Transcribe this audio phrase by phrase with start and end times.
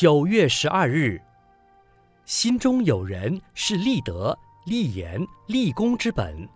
[0.00, 1.20] 九月十二日，
[2.24, 4.34] 心中有人是立德、
[4.64, 6.48] 立言、立功之本；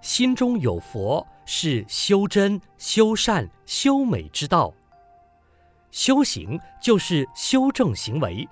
[0.00, 4.72] 心中有佛是修真、修善、修美之道。
[5.90, 8.48] 修行就是修正行为，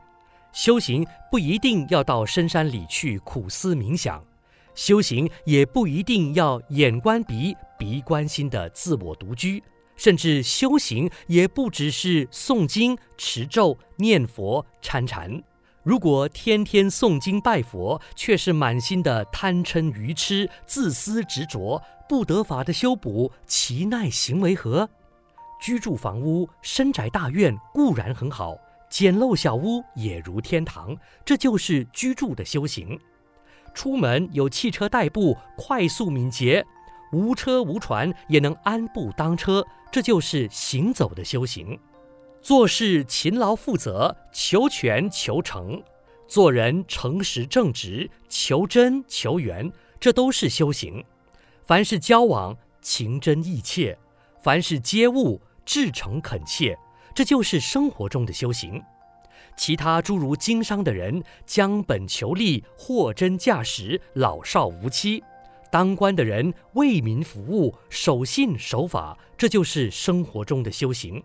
[0.51, 4.21] 修行不一定要到深山里去苦思冥想，
[4.75, 9.63] 修行也不一定要眼观鼻、鼻观心的自我独居。
[10.01, 15.43] 甚至修行也不只是诵经、持咒、念佛、参禅。
[15.83, 24.89] 如果天天诵经拜佛，却是满心的贪嗔愚痴、自私执着，不得法的修补，其奈行为何？
[25.61, 28.57] 居住房屋、深宅大院固然很好，
[28.89, 30.97] 简陋小屋也如天堂，
[31.27, 32.99] 这就是居住的修行。
[33.75, 36.65] 出门有汽车代步，快速敏捷。
[37.13, 41.79] 无车无船也能安步当车，这就是行走的修行。
[42.41, 45.83] 做事勤劳负责，求全求成；
[46.27, 51.05] 做人诚实正直，求真求圆，这都是修行。
[51.67, 53.99] 凡事交往情真意切，
[54.43, 56.79] 凡事接物至诚恳切，
[57.15, 58.83] 这就是生活中的修行。
[59.57, 65.23] 其他诸如经商的人，将本求利，货真价实，老少无欺。
[65.71, 71.23] 当官的人为民服务，守信守法，这就是生活中的修行。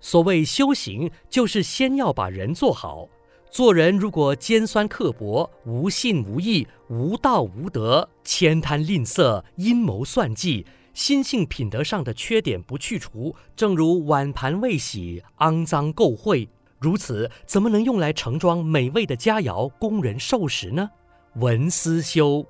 [0.00, 3.08] 所谓修行，就是先要把人做好。
[3.50, 16.46] 做人如果尖酸刻薄、无信无义、无道无德、慳贪吝啬、阴谋算计，心性品德上的缺点不去除，正如碗盘未洗、肮脏垢秽，
[16.78, 20.90] 如此怎么能用来盛装美味的佳肴供人受食呢？
[21.36, 22.46] 闻思修。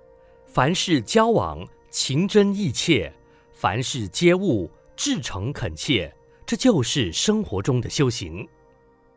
[0.51, 3.13] 凡事交往情真意切，
[3.53, 6.11] 凡事接物至诚恳切，
[6.47, 8.49] 这就是生活中的修行。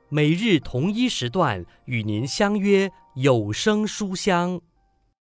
[0.09, 4.59] 每日同一时段与您相约有声书香。